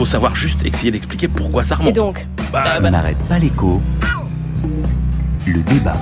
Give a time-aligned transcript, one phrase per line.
[0.00, 1.90] faut savoir juste essayer d'expliquer pourquoi ça remonte.
[1.90, 3.82] Et donc Bah, On n'arrête pas l'écho.
[5.46, 5.94] Le débat.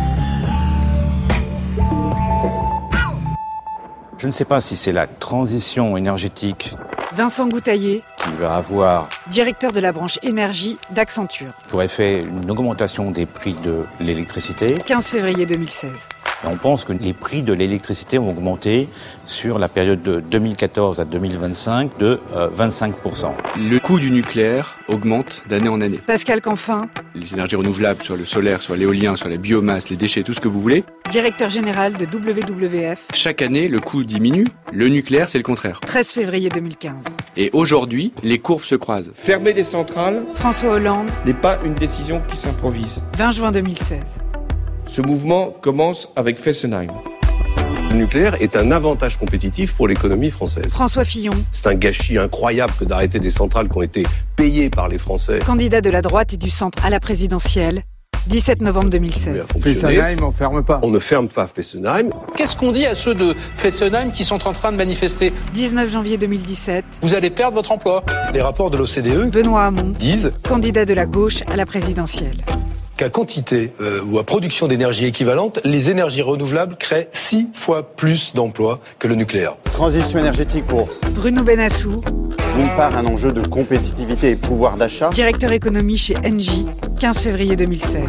[4.17, 6.77] Je ne sais pas si c'est la transition énergétique
[7.17, 13.11] Vincent Goutaillé, qui va avoir directeur de la branche énergie d'Accenture, pour effet une augmentation
[13.11, 14.77] des prix de l'électricité.
[14.87, 15.91] 15 février 2016.
[16.45, 18.89] Et on pense que les prix de l'électricité vont augmenter
[19.27, 23.33] sur la période de 2014 à 2025 de euh, 25%.
[23.59, 25.99] Le coût du nucléaire augmente d'année en année.
[26.07, 30.23] Pascal Canfin, Les énergies renouvelables, soit le solaire, soit l'éolien, soit la biomasse, les déchets,
[30.23, 34.47] tout ce que vous voulez, directeur général de WWF, chaque année, le coût diminue.
[34.73, 35.81] Le nucléaire, c'est le contraire.
[35.81, 36.95] 13 février 2015.
[37.37, 39.11] Et aujourd'hui, les courbes se croisent.
[39.15, 43.03] Fermer des centrales François Hollande, n'est pas une décision qui s'improvise.
[43.17, 43.99] 20 juin 2016.
[44.89, 46.89] Ce mouvement commence avec Fessenheim.
[47.91, 50.73] Le nucléaire est un avantage compétitif pour l'économie française.
[50.73, 54.07] François Fillon, C'est un gâchis incroyable que d'arrêter des centrales qui ont été
[54.37, 55.39] payées par les Français.
[55.45, 57.83] candidat de la droite et du centre à la présidentielle,
[58.27, 59.41] 17 novembre continuer 2016.
[59.41, 60.17] à fonctionner.
[60.23, 60.81] on ferme pas.
[60.83, 62.11] On ne ferme pas Fessenheim.
[62.37, 65.33] Qu'est-ce qu'on dit à ceux de Fessenheim qui sont en train de manifester?
[65.55, 68.05] 19 janvier 2017, Vous allez perdre votre emploi.
[68.35, 72.45] Les rapports de l'OCDE Benoît Hamon, disent candidat de la gauche à la présidentielle.
[72.99, 78.35] Qu'à quantité euh, ou à production d'énergie équivalente, les énergies renouvelables créent six fois plus
[78.35, 79.57] d'emplois que le nucléaire.
[79.73, 82.03] Transition énergétique pour, Bruno Benassou,
[82.59, 86.67] d'une part, un enjeu de compétitivité et pouvoir d'achat, directeur économie chez Engie,
[86.99, 88.03] 15 février 2016.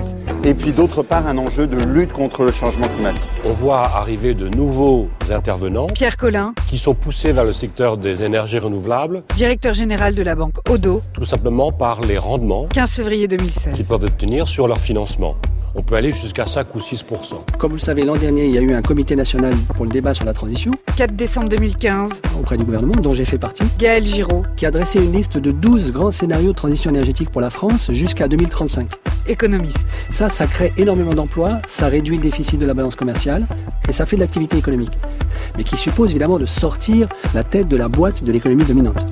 [0.44, 3.30] et puis d'autre part, un enjeu de lutte contre le changement climatique.
[3.46, 8.24] On voit arriver de nouveaux intervenants Pierre Collin, qui sont poussés vers le secteur des
[8.24, 13.28] énergies renouvelables, directeur général de la banque Odo, tout simplement par les rendements 15 février
[13.28, 13.74] 2016.
[13.76, 15.36] qu'ils peuvent obtenir sur leur financement.
[15.76, 18.58] On peut aller jusqu'à 5 ou 6% Comme vous le savez, l'an dernier, il y
[18.58, 22.58] a eu un comité national pour le débat sur la transition 4 décembre 2015, auprès
[22.58, 25.92] du gouvernement, dont j'ai fait partie, Gaël Giraud, qui a dressé une liste de 12
[25.92, 28.90] grands scénarios de transition énergétique pour la France jusqu'à 2035.
[29.28, 29.86] économiste.
[30.10, 33.46] Ça, ça crée énormément d'emplois, ça réduit le déficit de la balance commerciale
[33.88, 34.98] et ça fait de l'activité économique.
[35.56, 39.06] Mais qui suppose évidemment de sortir la tête de la boîte de l'économie dominante.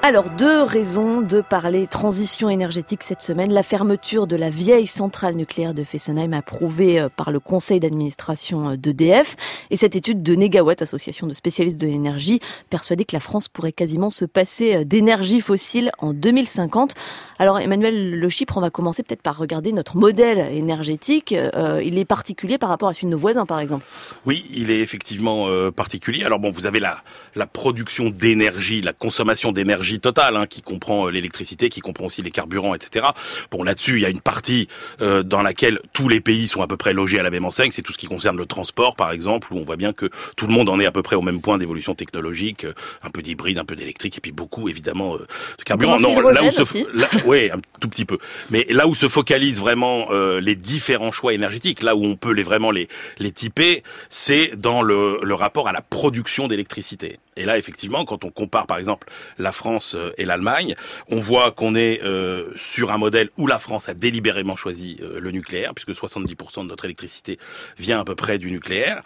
[0.00, 3.52] Alors, deux raisons de parler transition énergétique cette semaine.
[3.52, 8.70] La fermeture de la vieille centrale nucléaire de Fessenheim approuvée euh, par le conseil d'administration
[8.70, 9.34] euh, d'EDF
[9.70, 12.38] et cette étude de Negawatt, association de spécialistes de l'énergie,
[12.70, 16.94] persuadée que la France pourrait quasiment se passer euh, d'énergie fossile en 2050.
[17.40, 21.32] Alors, Emmanuel Le Chypre, on va commencer peut-être par regarder notre modèle énergétique.
[21.32, 23.84] Il est particulier par rapport à celui de nos voisins, par exemple.
[24.26, 26.24] Oui, il est effectivement particulier.
[26.24, 27.02] Alors bon, vous avez la,
[27.36, 32.22] la production d'énergie, la consommation d'énergie totale, hein, qui comprend euh, l'électricité, qui comprend aussi
[32.22, 33.06] les carburants, etc.
[33.50, 34.68] Bon, là-dessus, il y a une partie
[35.00, 37.70] euh, dans laquelle tous les pays sont à peu près logés à la même enseigne.
[37.72, 40.46] C'est tout ce qui concerne le transport, par exemple, où on voit bien que tout
[40.46, 42.72] le monde en est à peu près au même point d'évolution technologique, euh,
[43.02, 45.26] un peu d'hybride, un peu d'électrique, et puis beaucoup, évidemment, euh,
[45.58, 45.98] de carburant.
[45.98, 46.86] Non, là où se, aussi.
[46.94, 48.18] là- ouais, un tout petit peu.
[48.50, 52.32] Mais là où se focalisent vraiment euh, les différents choix énergétiques, là où on peut
[52.32, 52.88] les vraiment les
[53.18, 57.18] les typer, c'est dans le, le rapport à la production d'électricité.
[57.38, 60.74] Et là, effectivement, quand on compare par exemple la France euh, et l'Allemagne,
[61.08, 65.20] on voit qu'on est euh, sur un modèle où la France a délibérément choisi euh,
[65.20, 67.38] le nucléaire, puisque 70% de notre électricité
[67.78, 69.02] vient à peu près du nucléaire,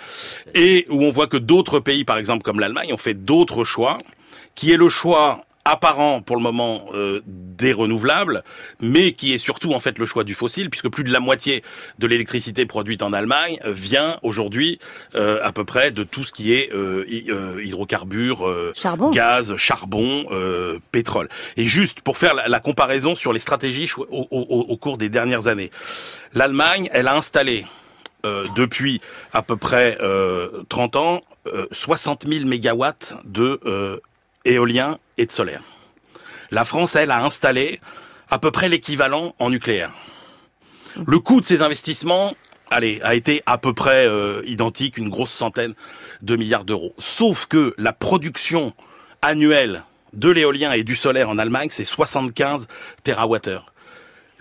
[0.55, 3.99] et où on voit que d'autres pays, par exemple comme l'Allemagne, ont fait d'autres choix,
[4.55, 8.43] qui est le choix apparent pour le moment euh, des renouvelables,
[8.81, 11.63] mais qui est surtout en fait le choix du fossile, puisque plus de la moitié
[11.99, 14.81] de l'électricité produite en Allemagne vient aujourd'hui
[15.15, 19.11] euh, à peu près de tout ce qui est euh, euh, hydrocarbures, euh, Charbon.
[19.11, 21.29] gaz, charbon, euh, pétrole.
[21.57, 25.09] Et juste pour faire la, la comparaison sur les stratégies au, au- au cours des
[25.09, 25.71] dernières années,
[26.35, 27.67] l'Allemagne, elle a installé
[28.25, 29.01] euh, depuis
[29.33, 33.99] à peu près euh, 30 ans euh, 60 000 mégawatts de euh,
[34.45, 35.63] éolien et de solaire.
[36.51, 37.81] La France, elle, a installé
[38.31, 39.93] à peu près l'équivalent en nucléaire.
[41.07, 42.35] Le coût de ces investissements,
[42.71, 45.75] allez, a été à peu près euh, identique, une grosse centaine
[46.21, 46.95] de milliards d'euros.
[46.99, 48.75] Sauf que la production
[49.23, 52.67] annuelle de l'éolien et du solaire en Allemagne, c'est 75
[53.05, 53.72] TWh.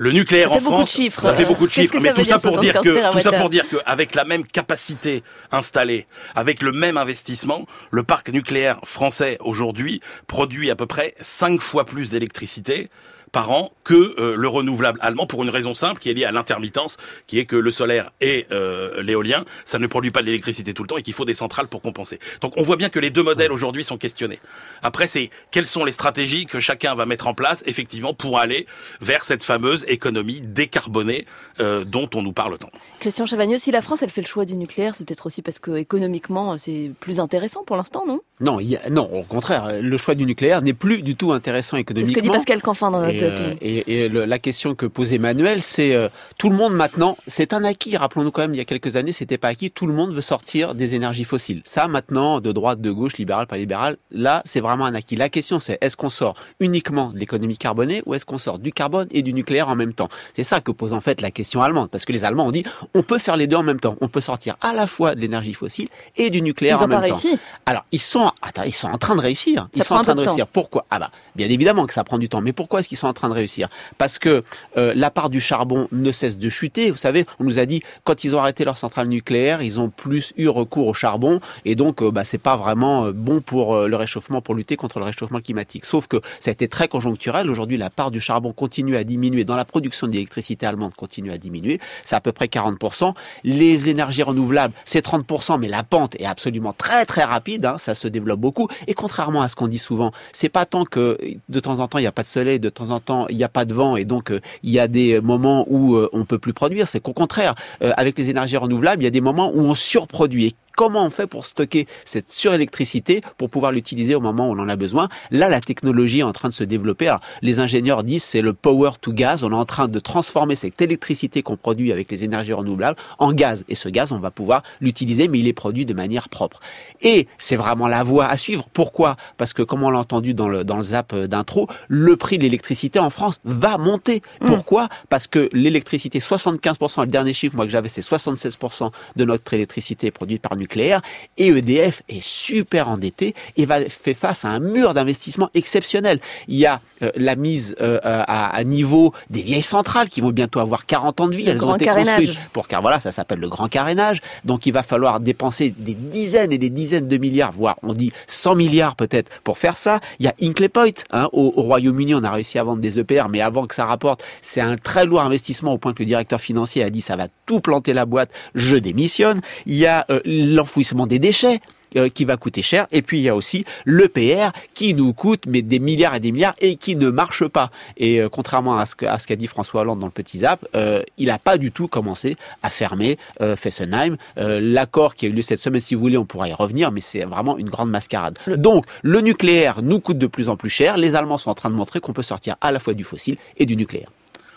[0.01, 1.21] Le nucléaire Ça en fait beaucoup de France, chiffres.
[1.21, 3.21] ça fait beaucoup de chiffres, que mais ça tout ça pour dire 75 que tout
[3.21, 5.21] ça pour dire qu'avec la même capacité
[5.51, 11.61] installée, avec le même investissement, le parc nucléaire français aujourd'hui produit à peu près cinq
[11.61, 12.89] fois plus d'électricité
[13.31, 16.31] par an que euh, le renouvelable allemand pour une raison simple qui est liée à
[16.31, 16.97] l'intermittence,
[17.27, 20.83] qui est que le solaire et euh, l'éolien, ça ne produit pas de l'électricité tout
[20.83, 22.19] le temps et qu'il faut des centrales pour compenser.
[22.41, 24.39] Donc on voit bien que les deux modèles aujourd'hui sont questionnés.
[24.83, 28.65] Après, c'est quelles sont les stratégies que chacun va mettre en place effectivement pour aller
[28.99, 31.25] vers cette fameuse économie décarbonée
[31.59, 32.69] euh, dont on nous parle tant.
[32.99, 35.59] Christian Chavagneux, si la France elle fait le choix du nucléaire, c'est peut-être aussi parce
[35.59, 38.19] que économiquement c'est plus intéressant pour l'instant, non?
[38.39, 41.77] Non, y a, non, au contraire, le choix du nucléaire n'est plus du tout intéressant
[41.77, 42.13] économiquement.
[42.13, 44.75] C'est ce que dit Pascal Canfin dans notre et, euh, et, et le, la question
[44.75, 47.97] que pose Emmanuel, c'est euh, tout le monde maintenant, c'est un acquis.
[47.97, 49.71] Rappelons-nous quand même, il y a quelques années, c'était pas acquis.
[49.71, 51.61] Tout le monde veut sortir des énergies fossiles.
[51.65, 55.15] Ça, maintenant, de droite, de gauche, libéral, pas libéral, là, c'est vraiment un acquis.
[55.15, 58.71] La question, c'est est-ce qu'on sort uniquement de l'économie carbonée ou est-ce qu'on sort du
[58.71, 60.09] carbone et du nucléaire en même temps?
[60.35, 62.63] C'est ça que pose en fait la question allemande, parce que les Allemands ont dit
[62.93, 63.95] on peut faire les deux en même temps.
[64.01, 67.09] On peut sortir à la fois de l'énergie fossile et du nucléaire ils en même
[67.09, 67.19] temps.
[67.65, 69.69] Alors, ils sont, attends, ils sont en train de réussir.
[69.73, 70.47] Ils sont en train de réussir.
[70.47, 70.85] Pourquoi?
[70.89, 72.41] Ah bah, bien évidemment que ça prend du temps.
[72.41, 74.43] Mais pourquoi est-ce qu'ils sont en train de réussir Parce que
[74.77, 76.91] euh, la part du charbon ne cesse de chuter.
[76.91, 79.89] Vous savez, on nous a dit quand ils ont arrêté leur centrale nucléaire, ils ont
[79.89, 83.75] plus eu recours au charbon et donc euh, bah, c'est pas vraiment euh, bon pour
[83.75, 85.85] euh, le réchauffement, pour lutter contre le réchauffement climatique.
[85.85, 87.49] Sauf que ça a été très conjoncturel.
[87.49, 91.37] Aujourd'hui, la part du charbon continue à diminuer dans la production d'électricité allemande continue à
[91.37, 91.79] diminuer.
[92.03, 93.13] C'est à peu près 40%.
[93.43, 97.65] Les énergies renouvelables, c'est 30%, mais la pente est absolument très très rapide.
[97.65, 98.67] Hein, ça se développe beaucoup.
[98.87, 101.17] Et contrairement à ce qu'on dit souvent, c'est pas tant que
[101.49, 103.37] de temps en temps il n'y a pas de soleil, de temps en temps il
[103.37, 104.31] n'y a pas de vent et donc
[104.63, 106.87] il y a des moments où on peut plus produire.
[106.87, 110.45] C'est qu'au contraire, avec les énergies renouvelables, il y a des moments où on surproduit.
[110.47, 114.59] Et comment on fait pour stocker cette surélectricité pour pouvoir l'utiliser au moment où on
[114.59, 115.09] en a besoin?
[115.31, 117.07] Là, la technologie est en train de se développer.
[117.07, 119.41] Alors, les ingénieurs disent c'est le power to gas.
[119.43, 123.33] On est en train de transformer cette électricité qu'on produit avec les énergies renouvelables en
[123.33, 123.63] gaz.
[123.69, 126.59] Et ce gaz, on va pouvoir l'utiliser, mais il est produit de manière propre.
[127.01, 128.67] Et c'est vraiment la voie à suivre.
[128.73, 129.15] Pourquoi?
[129.37, 132.43] Parce que, comme on l'a entendu dans le, dans le zap d'intro, le prix de
[132.43, 134.21] l'électricité en France va monter.
[134.41, 134.45] Mmh.
[134.45, 134.89] Pourquoi?
[135.09, 140.11] Parce que l'électricité, 75%, le dernier chiffre, moi que j'avais, c'est 76% de notre électricité
[140.11, 141.01] produite par nucléaire
[141.37, 146.19] et EDF est super endetté et va faire face à un mur d'investissement exceptionnel.
[146.47, 150.29] Il y a euh, la mise euh, à, à, niveau des vieilles centrales qui vont
[150.29, 151.43] bientôt avoir 40 ans de vie.
[151.43, 152.15] Le Elles grand ont été carénage.
[152.17, 154.21] construites pour car voilà, ça s'appelle le grand carénage.
[154.45, 158.11] Donc il va falloir dépenser des dizaines et des dizaines de milliards, voire on dit
[158.27, 159.99] 100 milliards peut-être pour faire ça.
[160.19, 162.99] Il y a Hinkley Point hein, au, au Royaume-Uni, on a réussi à vendre des
[162.99, 166.05] EPR, mais avant que ça rapporte, c'est un très lourd investissement au point que le
[166.05, 169.41] directeur financier a dit ça va tout planter la boîte, je démissionne.
[169.65, 171.61] Il y a euh, l'enfouissement des déchets
[171.97, 172.87] euh, qui va coûter cher.
[172.91, 176.31] Et puis il y a aussi l'EPR qui nous coûte mais des milliards et des
[176.31, 177.69] milliards et qui ne marche pas.
[177.97, 181.27] Et euh, contrairement à ce qu'a dit François Hollande dans le petit zap, euh, il
[181.27, 184.15] n'a pas du tout commencé à fermer euh, Fessenheim.
[184.37, 187.01] L'accord qui a eu lieu cette semaine, si vous voulez, on pourra y revenir, mais
[187.01, 188.37] c'est vraiment une grande mascarade.
[188.47, 190.97] Donc le nucléaire nous coûte de plus en plus cher.
[190.97, 193.37] Les Allemands sont en train de montrer qu'on peut sortir à la fois du fossile
[193.57, 194.09] et du nucléaire.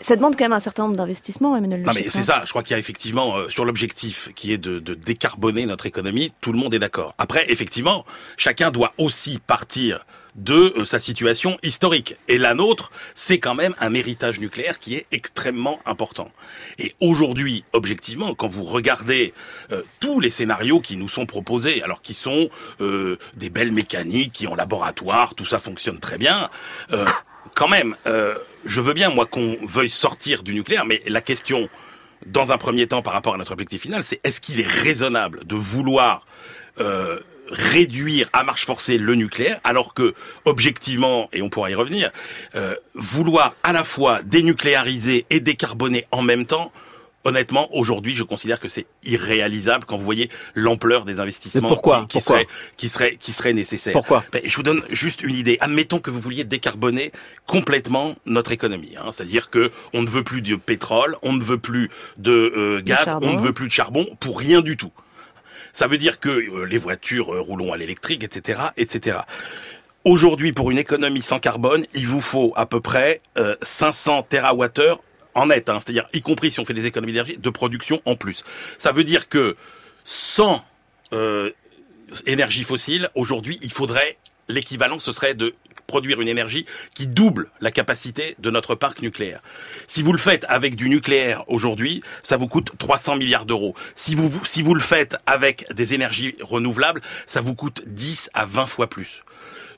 [0.05, 2.61] Ça demande quand même un certain nombre d'investissements, Emmanuel Non mais c'est ça, je crois
[2.61, 6.51] qu'il y a effectivement euh, sur l'objectif qui est de, de, décarboner notre économie, tout
[6.51, 7.15] le monde est d'accord.
[7.17, 8.05] Après, effectivement,
[8.37, 10.05] chacun doit aussi partir
[10.35, 12.17] de euh, sa situation historique.
[12.27, 16.29] Et la nôtre, c'est quand même un héritage nucléaire qui est extrêmement important.
[16.77, 19.33] Et aujourd'hui, objectivement, quand vous regardez
[19.71, 22.49] euh, tous les scénarios qui nous sont proposés, alors qui sont
[22.79, 26.49] euh, des belles mécaniques, qui en laboratoire, tout ça fonctionne très bien,
[27.53, 27.95] quand même,
[28.65, 31.69] je veux bien, moi, qu'on veuille sortir du nucléaire, mais la question,
[32.25, 35.45] dans un premier temps, par rapport à notre objectif final, c'est est-ce qu'il est raisonnable
[35.45, 36.25] de vouloir
[36.79, 37.19] euh,
[37.49, 40.13] réduire à marche forcée le nucléaire, alors que,
[40.45, 42.11] objectivement, et on pourra y revenir,
[42.55, 46.71] euh, vouloir à la fois dénucléariser et décarboner en même temps,
[47.25, 52.07] honnêtement, aujourd'hui, je considère que c'est irréalisable quand vous voyez l'ampleur des investissements pourquoi qui,
[52.07, 53.93] qui pourquoi seraient qui seraient qui seraient nécessaires.
[53.93, 55.57] Pourquoi ben, Je vous donne juste une idée.
[55.59, 57.11] Admettons que vous vouliez décarboner
[57.45, 59.11] complètement notre économie, hein.
[59.11, 63.17] c'est-à-dire que on ne veut plus de pétrole, on ne veut plus de euh, gaz,
[63.21, 64.91] on ne veut plus de charbon pour rien du tout.
[65.75, 69.17] Ça veut dire que euh, les voitures euh, rouleront à l'électrique, etc., etc.
[70.05, 74.99] Aujourd'hui, pour une économie sans carbone, il vous faut à peu près euh, 500 TWh
[75.35, 78.15] en net, hein, c'est-à-dire y compris si on fait des économies d'énergie, de production en
[78.15, 78.43] plus.
[78.77, 79.55] Ça veut dire que
[80.03, 80.63] sans
[81.13, 81.51] euh,
[82.25, 85.53] énergie fossile, aujourd'hui, il faudrait l'équivalent, ce serait de
[85.87, 89.41] produire une énergie qui double la capacité de notre parc nucléaire.
[89.87, 93.75] Si vous le faites avec du nucléaire aujourd'hui, ça vous coûte 300 milliards d'euros.
[93.93, 98.45] Si vous, si vous le faites avec des énergies renouvelables, ça vous coûte 10 à
[98.45, 99.23] 20 fois plus.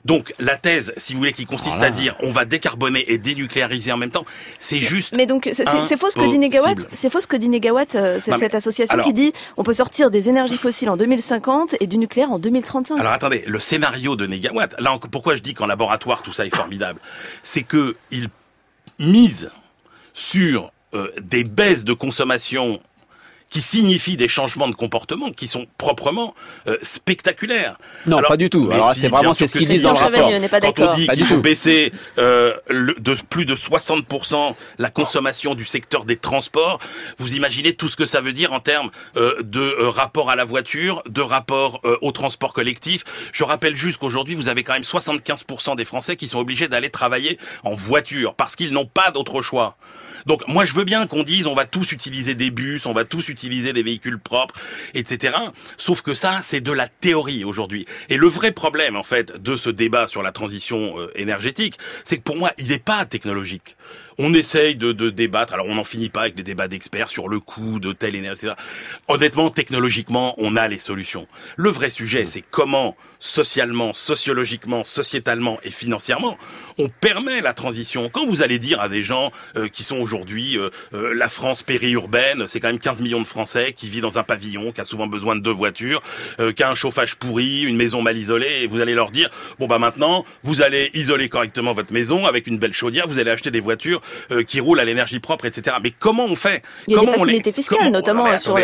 [0.04, 1.88] Donc la thèse, si vous voulez, qui consiste voilà.
[1.88, 4.24] à dire on va décarboner et dénucléariser en même temps,
[4.58, 5.16] c'est juste.
[5.16, 5.64] Mais donc c'est
[5.96, 6.78] faux ce que dit Negawatt.
[6.92, 9.74] C'est faux ce que dit Negawatt, euh, c'est cette association alors, qui dit on peut
[9.74, 12.98] sortir des énergies fossiles en 2050 et du nucléaire en 2035.
[12.98, 16.54] Alors attendez, le scénario de Negawatt, là pourquoi je dis qu'en laboratoire tout ça est
[16.54, 17.00] formidable,
[17.42, 18.28] c'est que il
[18.98, 19.50] mise
[20.12, 22.80] sur euh, des baisses de consommation
[23.50, 26.34] qui signifient des changements de comportement qui sont proprement
[26.66, 27.78] euh, spectaculaires.
[28.06, 28.68] Non, pas du tout.
[28.72, 30.74] Alors c'est vraiment c'est ce qu'ils disent dans le rapport.
[30.74, 35.64] Quand on dit qu'il faut baisser euh, le, de plus de 60% la consommation du
[35.64, 36.78] secteur des transports,
[37.18, 40.36] vous imaginez tout ce que ça veut dire en termes euh, de euh, rapport à
[40.36, 43.04] la voiture, de rapport euh, au transport collectif.
[43.32, 46.90] Je rappelle juste qu'aujourd'hui, vous avez quand même 75% des Français qui sont obligés d'aller
[46.90, 49.76] travailler en voiture parce qu'ils n'ont pas d'autre choix.
[50.28, 53.06] Donc moi je veux bien qu'on dise on va tous utiliser des bus, on va
[53.06, 54.54] tous utiliser des véhicules propres,
[54.92, 55.34] etc.
[55.78, 57.86] Sauf que ça c'est de la théorie aujourd'hui.
[58.10, 62.18] Et le vrai problème en fait de ce débat sur la transition euh, énergétique, c'est
[62.18, 63.74] que pour moi il n'est pas technologique.
[64.18, 67.28] On essaye de, de débattre, alors on n'en finit pas avec des débats d'experts sur
[67.28, 68.54] le coût de telle énergie, etc.
[69.06, 71.28] Honnêtement, technologiquement, on a les solutions.
[71.56, 76.36] Le vrai sujet, c'est comment socialement, sociologiquement, sociétalement et financièrement,
[76.78, 78.08] on permet la transition.
[78.12, 81.62] Quand vous allez dire à des gens euh, qui sont aujourd'hui euh, euh, la France
[81.62, 84.84] périurbaine, c'est quand même 15 millions de Français qui vivent dans un pavillon, qui a
[84.84, 86.02] souvent besoin de deux voitures,
[86.54, 89.66] qui a un chauffage pourri, une maison mal isolée, et vous allez leur dire bon
[89.66, 93.50] bah maintenant vous allez isoler correctement votre maison avec une belle chaudière, vous allez acheter
[93.50, 94.00] des voitures
[94.46, 95.76] qui roulent à l'énergie propre, etc.
[95.82, 96.62] Mais comment on fait?
[96.86, 97.90] Il y a comment des facilités fiscales, comment...
[97.90, 98.56] notamment ah, mais sur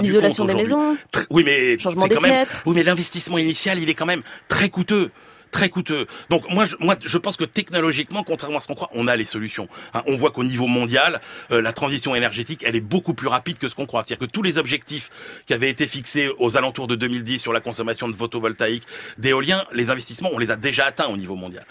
[0.00, 0.96] l'isolation des maisons.
[1.30, 2.32] Oui, mais changement des quand même...
[2.32, 2.62] fenêtres.
[2.66, 5.10] Oui, mais l'investissement initial, il est quand même très coûteux
[5.50, 6.06] très coûteux.
[6.28, 9.68] Donc moi, je, pense que technologiquement, contrairement à ce qu'on croit, on a les solutions.
[9.94, 11.20] Hein, on voit qu'au niveau mondial,
[11.50, 14.04] euh, la transition énergétique, elle est beaucoup plus rapide que ce qu'on croit.
[14.06, 15.10] C'est-à-dire que tous les objectifs
[15.46, 18.84] qui avaient été fixés aux alentours de 2010 sur la consommation de photovoltaïque,
[19.18, 21.64] d'éolien, les investissements, on les a déjà atteints au niveau mondial.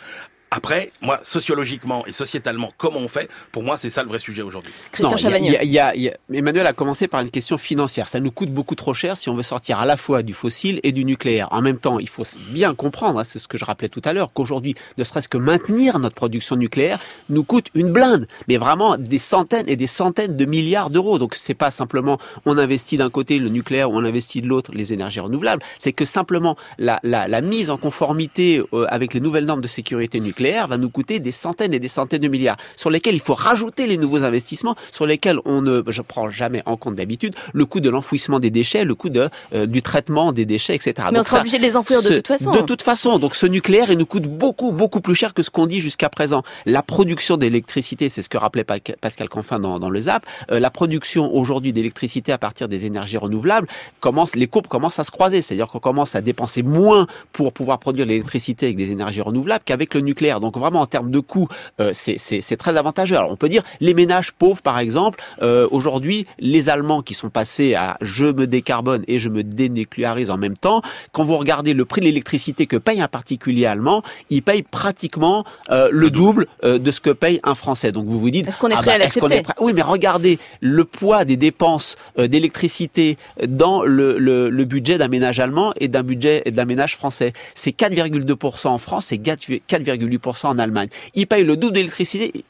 [0.51, 4.41] Après, moi, sociologiquement et sociétalement, comment on fait Pour moi, c'est ça le vrai sujet
[4.41, 4.74] aujourd'hui.
[4.91, 5.53] Christian Chavagneux.
[5.62, 8.08] Il y, a, il y a, Emmanuel a commencé par une question financière.
[8.08, 10.79] Ça nous coûte beaucoup trop cher si on veut sortir à la fois du fossile
[10.82, 11.50] et du nucléaire.
[11.51, 14.13] En même temps, il faut bien comprendre, hein, c'est ce que je rappelais tout à
[14.13, 18.98] l'heure, qu'aujourd'hui, ne serait-ce que maintenir notre production nucléaire nous coûte une blinde, mais vraiment
[18.98, 21.20] des centaines et des centaines de milliards d'euros.
[21.20, 24.72] Donc, c'est pas simplement on investit d'un côté le nucléaire ou on investit de l'autre
[24.74, 25.62] les énergies renouvelables.
[25.77, 29.68] C'est que simplement la, la, la mise en conformité euh, avec les nouvelles normes de
[29.68, 33.22] sécurité nucléaire va nous coûter des centaines et des centaines de milliards, sur lesquels il
[33.22, 37.36] faut rajouter les nouveaux investissements, sur lesquels on ne, je prends jamais en compte d'habitude,
[37.53, 40.93] le coût de l'enfouissement des déchets, le coût de, euh, du traitement des déchets, etc.
[41.05, 42.51] Mais Donc on sera obligé de les enfouir ce, de toute façon.
[42.51, 43.19] De toute façon.
[43.19, 46.10] Donc ce nucléaire, il nous coûte beaucoup, beaucoup plus cher que ce qu'on dit jusqu'à
[46.10, 46.43] présent.
[46.65, 50.69] La production d'électricité, c'est ce que rappelait Pascal Canfin dans, dans le ZAP, euh, la
[50.69, 53.67] production aujourd'hui d'électricité à partir des énergies renouvelables,
[54.00, 55.41] commence, les courbes commencent à se croiser.
[55.41, 59.93] C'est-à-dire qu'on commence à dépenser moins pour pouvoir produire l'électricité avec des énergies renouvelables qu'avec
[59.93, 60.28] le nucléaire.
[60.39, 61.48] Donc vraiment en termes de coûts,
[61.79, 63.17] euh, c'est très avantageux.
[63.17, 67.29] Alors on peut dire les ménages pauvres par exemple, euh, aujourd'hui les Allemands qui sont
[67.29, 70.81] passés à je me décarbone et je me dénucléarise en même temps,
[71.12, 75.43] quand vous regardez le prix de l'électricité que paye un particulier allemand, il paye pratiquement
[75.71, 77.91] euh, le double euh, de ce que paye un Français.
[77.91, 79.36] Donc vous vous dites, est-ce qu'on est ah prêt bah, à qu'on l'accepter?
[79.36, 79.53] est prêt?
[79.59, 83.17] Oui, mais regardez le poids des dépenses euh, d'électricité
[83.48, 87.33] dans le, le, le budget d'un ménage allemand et d'un budget d'un ménage français.
[87.55, 90.89] C'est 4,2% en France, c'est 4,8% en Allemagne.
[91.15, 91.73] Ils payent le double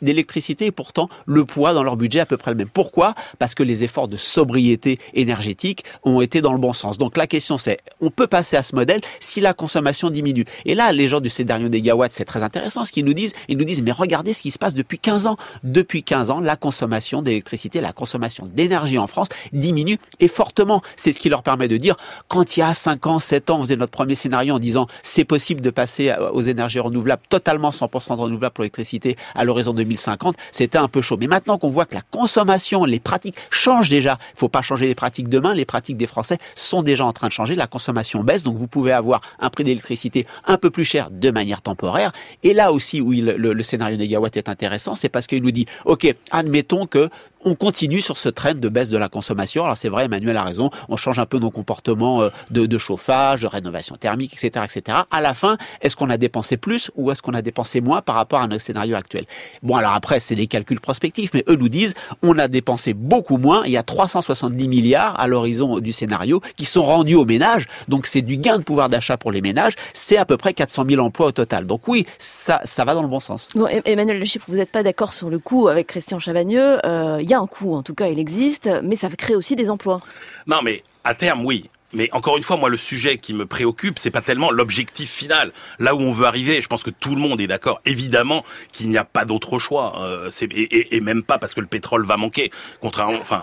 [0.02, 2.70] d'électricité, et pourtant le poids dans leur budget est à peu près le même.
[2.70, 3.16] Pourquoi?
[3.38, 6.98] Parce que les efforts de sobriété énergétique ont été dans le bon sens.
[6.98, 10.46] Donc la question c'est, on peut passer à ce modèle si la consommation diminue.
[10.66, 13.34] Et là, les gens du Cédarion des Gawatts, c'est très intéressant ce qu'ils nous disent.
[13.48, 15.38] Ils nous disent, mais regardez ce qui se passe depuis 15 ans.
[15.64, 20.82] Depuis 15 ans, la consommation d'électricité, la consommation d'énergie en France diminue et fortement.
[20.96, 21.96] C'est ce qui leur permet de dire,
[22.28, 24.88] quand il y a 5 ans, 7 ans, on faisait notre premier scénario en disant,
[25.04, 29.74] c'est possible de passer aux énergies renouvelables, totalement 100% de renouvelables pour l'électricité à l'horizon
[29.74, 31.18] 2050, c'était un peu chaud.
[31.20, 34.88] Mais maintenant qu'on voit que la consommation, les pratiques changent déjà, il faut pas changer
[34.88, 38.24] les pratiques demain, les pratiques des Français sont déjà en train de changer, la consommation
[38.24, 42.12] baisse, donc vous pouvez avoir un prix d'électricité un peu plus cher de manière temporaire.
[42.44, 45.52] Et là aussi où il, le, le scénario négawatt est intéressant, c'est parce qu'il nous
[45.52, 47.10] dit, ok, admettons que
[47.46, 49.64] on continue sur ce trend de baisse de la consommation.
[49.64, 53.42] Alors c'est vrai, Emmanuel a raison, on change un peu nos comportements euh, de, chauffage,
[53.42, 55.00] de rénovation thermique, etc., etc.
[55.12, 58.16] À la fin, est-ce qu'on a dépensé plus ou est-ce qu'on a dépensé moins par
[58.16, 59.26] rapport à notre scénario actuel?
[59.64, 61.94] Bon, alors après, c'est des calculs prospectifs, mais eux nous disent,
[62.24, 63.64] on a dépensé beaucoup moins.
[63.66, 67.68] Il y a 370 milliards à l'horizon du scénario qui sont rendus aux ménages.
[67.88, 69.76] Donc c'est du gain de pouvoir d'achat pour les ménages.
[69.94, 71.66] C'est à peu près 400 000 emplois au total.
[71.66, 73.48] Donc oui, ça, ça va dans le bon sens.
[73.56, 76.80] Bon, Emmanuel Le Chiffre, vous n'êtes pas d'accord sur le coût avec Christian Chavagneux.
[76.86, 79.70] Euh, y a un coût, en tout cas, il existe, mais ça crée aussi des
[79.70, 80.00] emplois.
[80.48, 81.70] Non, mais à terme, oui.
[81.94, 85.52] Mais encore une fois, moi, le sujet qui me préoccupe, c'est pas tellement l'objectif final,
[85.80, 86.62] là où on veut arriver.
[86.62, 90.00] Je pense que tout le monde est d'accord, évidemment, qu'il n'y a pas d'autre choix.
[90.04, 92.52] Euh, et, et, même pas parce que le pétrole va manquer.
[92.82, 93.42] Contrairement, enfin,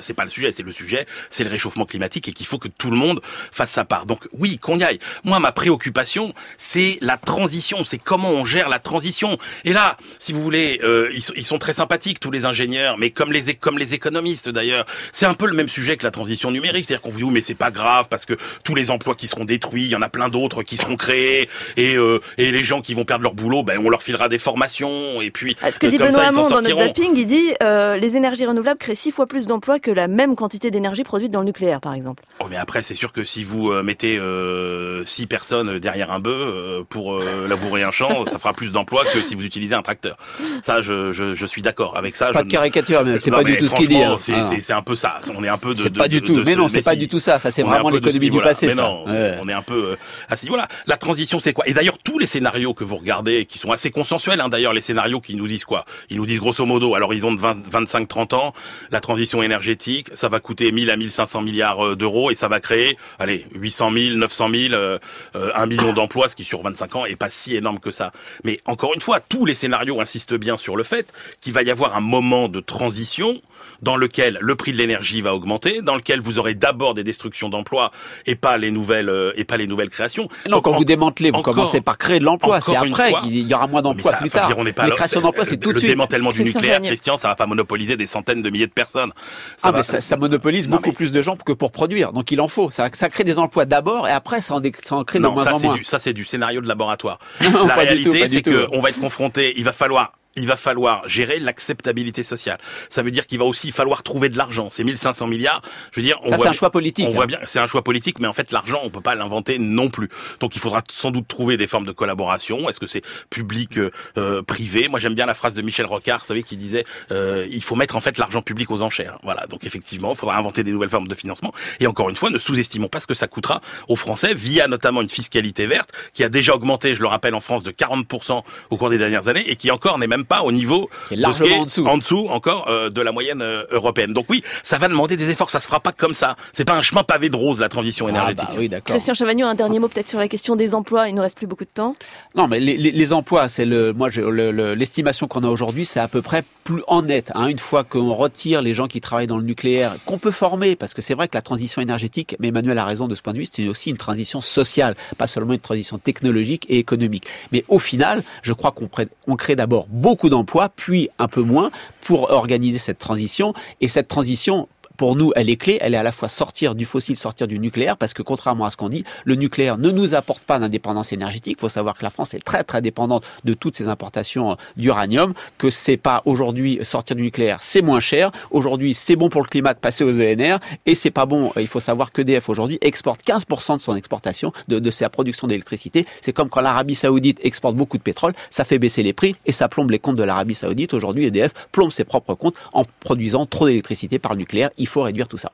[0.00, 2.68] c'est pas le sujet, c'est le sujet, c'est le réchauffement climatique et qu'il faut que
[2.68, 3.20] tout le monde
[3.52, 4.06] fasse sa part.
[4.06, 4.98] Donc oui, qu'on y aille.
[5.22, 9.38] Moi, ma préoccupation, c'est la transition, c'est comment on gère la transition.
[9.64, 13.10] Et là, si vous voulez, euh, ils, ils, sont très sympathiques tous les ingénieurs, mais
[13.10, 16.50] comme les comme les économistes d'ailleurs, c'est un peu le même sujet que la transition
[16.50, 19.26] numérique, c'est-à-dire qu'on vous dit mais c'est pas grave parce que tous les emplois qui
[19.26, 22.64] seront détruits, il y en a plein d'autres qui seront créés et euh, et les
[22.64, 25.56] gens qui vont perdre leur boulot, ben on leur filera des formations et puis.
[25.70, 28.94] Ce que dit Benoît Hamon dans notre zapping, il dit euh, les énergies renouvelables créent
[28.94, 32.22] six fois plus d'emplois que la même quantité d'énergie produite dans le nucléaire, par exemple.
[32.40, 36.20] Oh mais après c'est sûr que si vous euh, mettez euh, six personnes derrière un
[36.20, 39.82] bœuf euh, pour labourer un champ, ça fera plus d'emplois que si vous utilisez un
[39.82, 40.16] tracteur.
[40.62, 42.30] Ça, je, je, je suis d'accord avec ça.
[42.32, 44.02] Pas de caricature, mais c'est pas du tout ce qu'il dit.
[44.02, 44.16] Hein.
[44.18, 45.20] C'est un peu ça.
[45.34, 45.82] On est un peu de.
[45.82, 46.42] C'est pas du tout.
[46.44, 47.38] mais non, c'est pas du tout ça.
[47.38, 48.66] Ça, c'est vraiment l'économie du passé.
[48.68, 49.96] Mais non, on est un peu
[50.28, 50.68] à ce niveau-là.
[50.86, 51.66] La transition, c'est quoi?
[51.68, 54.80] Et d'ailleurs, tous les scénarios que vous regardez, qui sont assez consensuels, hein, d'ailleurs, les
[54.80, 55.84] scénarios qui nous disent quoi?
[56.10, 58.54] Ils nous disent grosso modo, alors ils ont de 25-30 ans,
[58.90, 62.96] la transition énergétique, ça va coûter 1000 à 1500 milliards d'euros et ça va créer,
[63.18, 64.98] allez, 800 000, 900 000, euh,
[65.34, 68.12] 1 million d'emplois, ce qui sur 25 ans est pas si énorme que ça.
[68.44, 71.70] Mais encore une fois, tous les scénarios insistent bien sur le fait qu'il va y
[71.70, 73.40] avoir un moment de transition
[73.82, 77.48] dans lequel le prix de l'énergie va augmenter, dans lequel vous aurez d'abord des destructions
[77.48, 77.90] d'emplois
[78.26, 80.28] et pas les nouvelles euh, et pas les nouvelles créations.
[80.48, 82.60] Non, quand vous démantelez, vous commencez par créer de l'emploi.
[82.60, 84.46] C'est après qu'il y aura moins d'emplois plus tard.
[84.46, 85.90] Dire, on pas les créations d'emplois, c'est tout de suite.
[85.90, 89.12] Le démantèlement du nucléaire, Christian, ça va pas monopoliser des centaines de milliers de personnes.
[89.56, 92.12] Ça, ah, mais ça, monopolise beaucoup plus de gens que pour produire.
[92.12, 92.70] Donc il en faut.
[92.70, 95.44] Ça, ça crée des emplois d'abord et après ça en, ça en crée de moins
[95.44, 95.74] ça, en moins.
[95.74, 97.18] Du, ça c'est du scénario de laboratoire.
[97.40, 99.54] La réalité, c'est qu'on va être confronté.
[99.56, 102.58] Il va falloir il va falloir gérer l'acceptabilité sociale.
[102.88, 104.68] Ça veut dire qu'il va aussi falloir trouver de l'argent.
[104.70, 105.62] C'est 1500 milliards.
[105.92, 107.06] Je veux dire, on c'est un choix politique.
[107.08, 107.26] On voit hein.
[107.26, 110.08] bien, c'est un choix politique, mais en fait, l'argent, on peut pas l'inventer non plus.
[110.40, 112.68] Donc, il faudra sans doute trouver des formes de collaboration.
[112.68, 114.88] Est-ce que c'est public, euh, euh, privé?
[114.88, 117.76] Moi, j'aime bien la phrase de Michel Rocard, vous savez, qui disait euh, il faut
[117.76, 119.18] mettre en fait l'argent public aux enchères.
[119.22, 119.46] Voilà.
[119.46, 121.52] Donc, effectivement, il faudra inventer des nouvelles formes de financement.
[121.80, 125.00] Et encore une fois, ne sous-estimons pas ce que ça coûtera aux Français via notamment
[125.00, 128.76] une fiscalité verte qui a déjà augmenté, je le rappelle, en France de 40% au
[128.76, 131.30] cours des dernières années et qui encore n'est même pas au niveau en
[131.64, 131.86] dessous.
[131.86, 134.12] En dessous encore euh, de la moyenne euh, européenne.
[134.12, 135.50] Donc oui, ça va demander des efforts.
[135.50, 136.36] Ça se fera pas comme ça.
[136.52, 138.48] C'est pas un chemin pavé de rose la transition ah, énergétique.
[138.48, 138.94] bah oui, d'accord.
[138.94, 141.08] Christian Chavagneux, un dernier mot peut-être sur la question des emplois.
[141.08, 141.94] Il ne reste plus beaucoup de temps.
[142.34, 146.22] Non, mais les, les, emplois, c'est le, moi, l'estimation qu'on a aujourd'hui, c'est à peu
[146.22, 147.30] près plus en net.
[147.34, 150.76] Hein, une fois qu'on retire les gens qui travaillent dans le nucléaire, qu'on peut former,
[150.76, 153.32] parce que c'est vrai que la transition énergétique, mais Emmanuel a raison de ce point
[153.32, 157.26] de vue, c'est aussi une transition sociale, pas seulement une transition technologique et économique.
[157.52, 158.88] Mais au final, je crois qu'on
[159.26, 161.70] on crée d'abord beaucoup d'emplois, puis un peu moins
[162.02, 163.54] pour organiser cette transition.
[163.80, 165.78] Et cette transition, pour nous, elle est clé.
[165.80, 168.70] Elle est à la fois sortir du fossile, sortir du nucléaire, parce que contrairement à
[168.70, 171.56] ce qu'on dit, le nucléaire ne nous apporte pas d'indépendance énergétique.
[171.58, 174.54] Il faut savoir que la France est très très dépendante de toutes ces importations euh,
[174.76, 178.30] d'uranium, que c'est pas aujourd'hui sortir du nucléaire, c'est moins cher.
[178.50, 181.52] Aujourd'hui, c'est bon pour le climat de passer aux ENR, et c'est pas bon.
[181.56, 185.46] Il faut savoir que qu'EDF aujourd'hui exporte 15% de son exportation, de, de sa production
[185.46, 186.06] d'électricité.
[186.22, 189.52] C'est comme quand l'Arabie Saoudite exporte beaucoup de pétrole, ça fait baisser les prix et
[189.52, 190.94] ça plombe les comptes de l'Arabie Saoudite.
[190.94, 195.00] Aujourd'hui, EDF plombe ses propres comptes en produisant trop d'électricité par le nucléaire il faut
[195.00, 195.50] réduire tout ça.